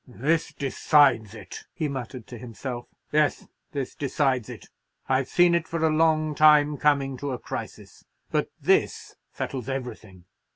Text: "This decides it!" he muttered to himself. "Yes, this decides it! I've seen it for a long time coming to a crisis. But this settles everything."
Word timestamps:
"This 0.07 0.51
decides 0.51 1.35
it!" 1.35 1.65
he 1.75 1.87
muttered 1.87 2.25
to 2.25 2.39
himself. 2.39 2.87
"Yes, 3.11 3.45
this 3.71 3.93
decides 3.93 4.49
it! 4.49 4.65
I've 5.07 5.27
seen 5.27 5.53
it 5.53 5.67
for 5.67 5.85
a 5.85 5.91
long 5.95 6.33
time 6.33 6.77
coming 6.77 7.17
to 7.17 7.33
a 7.33 7.37
crisis. 7.37 8.03
But 8.31 8.49
this 8.59 9.15
settles 9.31 9.69
everything." 9.69 10.25